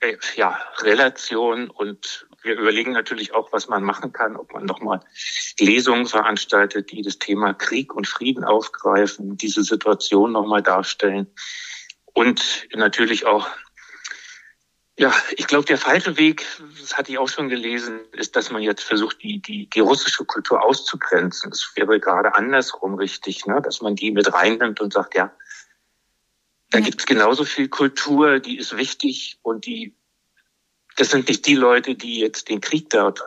[0.00, 5.00] äh, ja, Relation und wir überlegen natürlich auch, was man machen kann, ob man nochmal
[5.58, 11.26] Lesungen veranstaltet, die das Thema Krieg und Frieden aufgreifen, diese Situation nochmal darstellen
[12.12, 13.48] und natürlich auch
[14.98, 16.46] ja, ich glaube, der falsche Weg,
[16.80, 20.24] das hatte ich auch schon gelesen, ist, dass man jetzt versucht, die, die, die russische
[20.24, 21.52] Kultur auszugrenzen.
[21.52, 23.60] Es wäre gerade andersrum richtig, ne?
[23.60, 25.32] dass man die mit reinnimmt und sagt, ja,
[26.70, 26.84] da Ja.
[26.84, 29.94] gibt es genauso viel Kultur, die ist wichtig und die,
[30.96, 33.20] das sind nicht die Leute, die jetzt den Krieg dort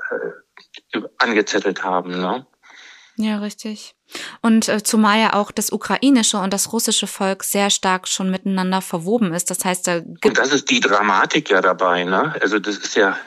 [0.93, 2.19] äh, angezettelt haben.
[2.19, 2.45] Ne?
[3.17, 3.95] Ja, richtig.
[4.41, 8.81] Und äh, zumal ja auch das ukrainische und das russische Volk sehr stark schon miteinander
[8.81, 9.49] verwoben ist.
[9.49, 12.35] Das heißt, da Und gibt das ist die Dramatik ja dabei, ne?
[12.41, 13.19] Also das ist ja,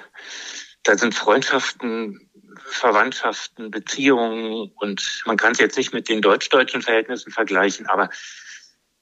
[0.82, 2.28] da sind Freundschaften,
[2.64, 8.08] Verwandtschaften, Beziehungen und man kann es jetzt nicht mit den deutsch-deutschen Verhältnissen vergleichen, aber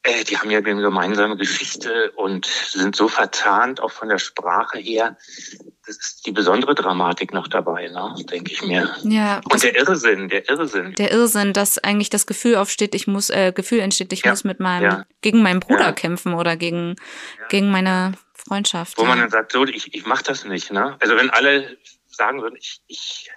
[0.02, 4.78] äh, die haben ja eine gemeinsame Geschichte und sind so verzahnt, auch von der Sprache
[4.78, 5.16] her.
[5.86, 8.14] Das ist die besondere Dramatik noch dabei, ne?
[8.30, 8.94] denke ich mir.
[9.02, 10.94] ja Und der Irrsinn, der Irrsinn.
[10.94, 14.44] der Irrsinn, dass eigentlich das Gefühl aufsteht, ich muss, äh, Gefühl entsteht, ich Ja, muss
[14.44, 15.06] mit meinem, ja.
[15.20, 15.92] gegen meinen Bruder Ja.
[15.92, 16.96] kämpfen oder gegen,
[17.48, 18.96] gegen meine Freundschaft.
[18.98, 20.70] Wo man dann sagt, so, ich, ich mache das nicht.
[20.72, 20.96] Ne?
[21.00, 21.76] Also wenn alle
[22.08, 23.30] sagen würden, ich, ich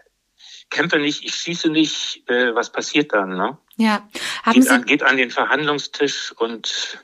[0.69, 3.36] kämpfe nicht, ich schieße nicht, äh, was passiert dann?
[3.36, 3.58] Ne?
[3.77, 4.07] Ja.
[4.43, 6.99] Haben Geht an, Sie, geht an den Verhandlungstisch und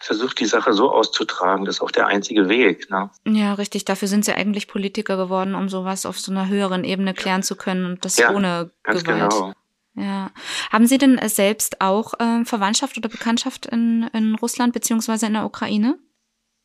[0.00, 1.64] versucht die Sache so auszutragen.
[1.64, 2.88] Das ist auch der einzige Weg.
[2.90, 3.10] Ne?
[3.26, 7.14] ja, richtig, dafür sind Sie eigentlich Politiker geworden, um sowas auf so einer höheren Ebene
[7.14, 9.30] klären zu können und das Ja, ohne Ganz Gewalt.
[9.30, 9.52] genau.
[9.94, 10.30] Ja.
[10.70, 15.44] Haben Sie denn selbst auch äh, Verwandtschaft oder Bekanntschaft in, in Russland beziehungsweise in der
[15.44, 15.98] Ukraine?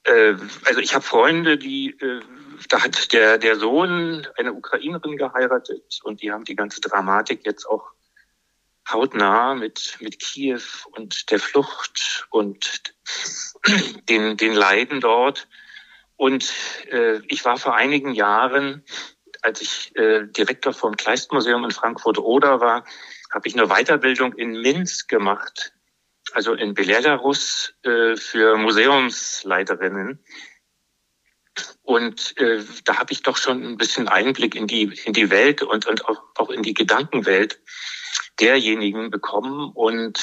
[0.04, 2.22] Äh, also ich habe Freunde, die äh,
[2.70, 7.66] da hat der der Sohn eine Ukrainerin geheiratet und die haben die ganze Dramatik jetzt
[7.66, 7.94] auch
[8.92, 12.82] hautnah mit mit Kiew und der Flucht und
[14.10, 15.48] den den Leiden dort
[16.16, 16.54] und
[16.90, 18.84] äh, ich war vor einigen Jahren
[19.42, 22.86] als ich äh, Direktor vom Kleistmuseum in Frankfurt Oder war
[23.34, 25.74] habe ich eine Weiterbildung in Minsk gemacht
[26.32, 30.24] also in Belarus äh, für Museumsleiterinnen.
[31.84, 35.62] Und äh, da habe ich doch schon ein bisschen Einblick in die in die Welt
[35.62, 37.60] und und auch, auch in die Gedankenwelt
[38.40, 39.72] derjenigen bekommen.
[39.74, 40.20] Und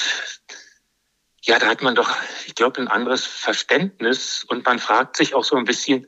[1.41, 2.15] ja, da hat man doch,
[2.45, 6.07] ich glaube, ein anderes Verständnis und man fragt sich auch so ein bisschen,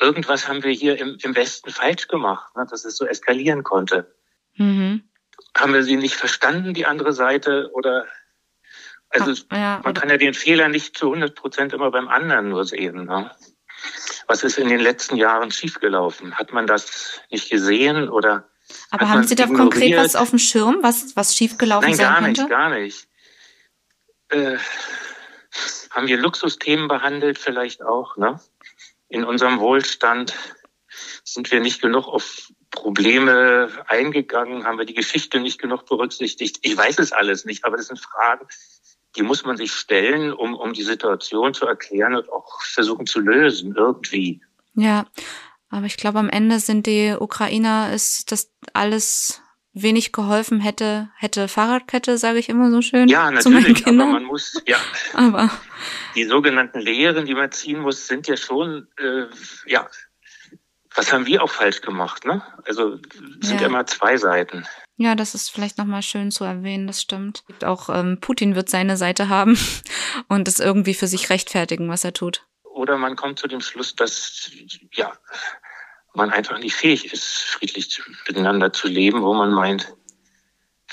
[0.00, 4.14] irgendwas haben wir hier im, im Westen falsch gemacht, ne, dass es so eskalieren konnte.
[4.54, 5.02] Mhm.
[5.56, 7.70] Haben wir sie nicht verstanden, die andere Seite?
[7.74, 8.06] Oder
[9.10, 12.48] also ja, man oder, kann ja den Fehler nicht zu 100 Prozent immer beim anderen
[12.48, 13.04] nur sehen.
[13.04, 13.30] Ne?
[14.26, 16.36] Was ist in den letzten Jahren schiefgelaufen?
[16.36, 18.48] Hat man das nicht gesehen oder?
[18.90, 19.72] aber haben Sie da ignoriert?
[19.72, 23.08] konkret was auf dem Schirm, was, was schiefgelaufen Nein, sein gar nicht, gar nicht.
[24.28, 24.58] Äh,
[25.90, 28.16] haben wir Luxusthemen behandelt vielleicht auch?
[28.16, 28.40] Ne?
[29.08, 30.34] In unserem Wohlstand
[31.24, 36.58] sind wir nicht genug auf Probleme eingegangen, haben wir die Geschichte nicht genug berücksichtigt.
[36.62, 38.46] Ich weiß es alles nicht, aber das sind Fragen,
[39.16, 43.20] die muss man sich stellen, um, um die Situation zu erklären und auch versuchen zu
[43.20, 44.40] lösen, irgendwie.
[44.74, 45.06] Ja,
[45.68, 49.42] aber ich glaube, am Ende sind die Ukrainer, ist das alles
[49.74, 53.08] wenig geholfen hätte, hätte Fahrradkette, sage ich immer so schön.
[53.08, 54.76] Ja, natürlich, aber man muss, ja,
[55.14, 55.50] Aber
[56.14, 59.26] die sogenannten Lehren, die man ziehen muss, sind ja schon, äh,
[59.66, 59.88] ja,
[60.94, 62.42] was haben wir auch falsch gemacht, ne?
[62.66, 62.98] Also
[63.40, 64.66] es sind ja immer zwei Seiten.
[65.02, 67.44] Ja, das ist vielleicht nochmal schön zu erwähnen, das stimmt.
[67.64, 69.58] Auch ähm, Putin wird seine Seite haben
[70.28, 72.46] und es irgendwie für sich rechtfertigen, was er tut.
[72.64, 74.50] Oder man kommt zu dem Schluss, dass
[74.92, 75.12] ja
[76.14, 79.94] man einfach nicht fähig ist, friedlich miteinander zu leben, wo man meint,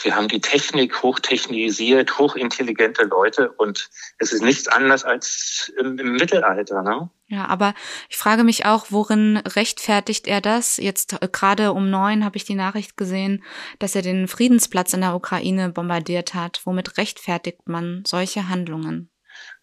[0.04, 6.14] wir haben die Technik hochtechnisiert, hochintelligente Leute und es ist nichts anders als im, im
[6.14, 6.84] Mittelalter.
[6.84, 7.10] Ne?
[7.28, 7.74] Ja, aber
[8.10, 10.78] ich frage mich auch, worin rechtfertigt er das?
[10.78, 13.44] Jetzt äh, gerade um neun habe ich die Nachricht gesehen,
[13.80, 16.62] dass er den Friedensplatz in der Ukraine bombardiert hat.
[16.66, 19.10] Womit rechtfertigt man solche Handlungen?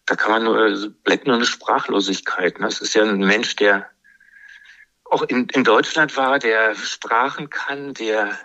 [0.05, 2.59] Da kann man nur, also bleibt nur eine Sprachlosigkeit.
[2.59, 2.67] Ne?
[2.67, 3.89] Es ist ja ein Mensch, der
[5.09, 8.37] auch in, in Deutschland war, der Sprachen kann, der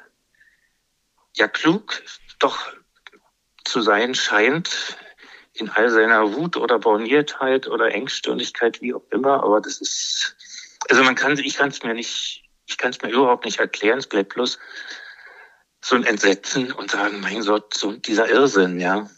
[1.37, 2.03] ja klug
[2.39, 2.59] doch
[3.65, 4.97] zu sein scheint
[5.55, 9.43] in all seiner Wut oder Borniertheit oder Engstirnigkeit, wie auch immer.
[9.43, 10.37] Aber das ist,
[10.89, 13.99] also man kann, ich kann es mir nicht, ich kann es mir überhaupt nicht erklären.
[13.99, 14.59] Es bleibt bloß
[15.85, 19.11] so ein Entsetzen und sagen, mein Gott, so dieser Irrsinn, ja.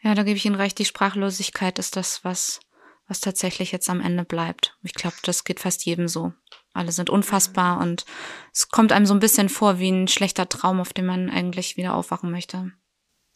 [0.00, 0.78] Ja, da gebe ich Ihnen recht.
[0.78, 2.60] Die Sprachlosigkeit ist das, was,
[3.08, 4.76] was tatsächlich jetzt am Ende bleibt.
[4.82, 6.32] Ich glaube, das geht fast jedem so.
[6.76, 8.04] Alle sind unfassbar und
[8.52, 11.76] es kommt einem so ein bisschen vor wie ein schlechter Traum, auf den man eigentlich
[11.76, 12.72] wieder aufwachen möchte.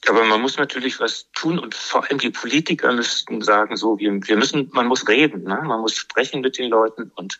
[0.08, 4.12] Aber man muss natürlich was tun und vor allem die Politiker müssten sagen, so, wir,
[4.12, 5.60] wir müssen, man muss reden, ne?
[5.62, 7.38] man muss sprechen mit den Leuten und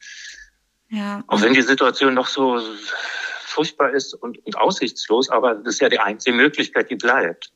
[0.89, 2.61] Ja, auch wenn die Situation noch so
[3.45, 7.51] furchtbar ist und, und aussichtslos, aber das ist ja die einzige Möglichkeit, die bleibt.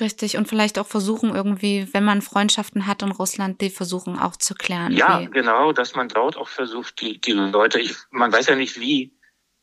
[0.00, 0.36] Richtig.
[0.36, 4.54] Und vielleicht auch versuchen irgendwie, wenn man Freundschaften hat in Russland, die versuchen auch zu
[4.54, 4.92] klären.
[4.92, 8.56] Ja, wie- genau, dass man dort auch versucht, die, die Leute, ich, man weiß ja
[8.56, 9.16] nicht, wie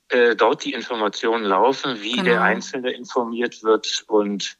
[0.09, 2.23] äh, dort die Informationen laufen, wie Genau.
[2.25, 4.57] der Einzelne informiert wird und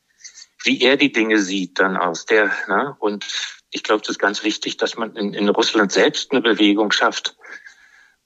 [0.64, 2.96] wie er die Dinge sieht dann aus der, ne?
[3.00, 3.26] Und
[3.70, 7.36] ich glaube, das ist ganz wichtig, dass man in, in Russland selbst eine Bewegung schafft.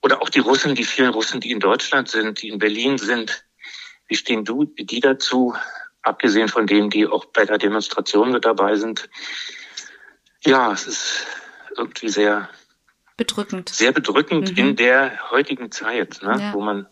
[0.00, 3.44] Oder auch die Russen, die vielen Russen, die in Deutschland sind, die in Berlin sind.
[4.06, 5.54] Wie stehen du, die dazu?
[6.02, 9.08] Abgesehen von denen, die auch bei der Demonstration mit dabei sind.
[10.44, 11.26] Ja, es ist
[11.76, 12.48] irgendwie sehr
[13.16, 13.68] bedrückend.
[13.68, 14.56] sehr bedrückend Mhm.
[14.58, 16.36] in der heutigen Zeit, ne?
[16.40, 16.52] Ja.
[16.54, 16.86] wo man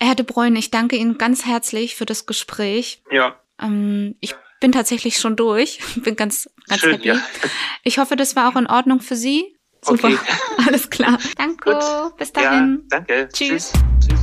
[0.00, 3.02] Herr de Bruyne, ich danke Ihnen ganz herzlich für das Gespräch.
[3.10, 5.78] ja Ähm, ich bin tatsächlich schon durch.
[5.96, 7.08] Bin ganz, ganz schön, happy.
[7.08, 7.20] ja.
[7.84, 9.56] Ich hoffe, das war auch in Ordnung für Sie.
[9.82, 10.08] Super.
[10.08, 10.18] Okay.
[10.66, 11.18] Alles klar.
[11.38, 11.78] Danke.
[12.18, 12.84] Bis ja, dahin.
[12.88, 13.28] danke.
[13.32, 13.72] Tschüss.
[14.00, 14.15] Tschüss.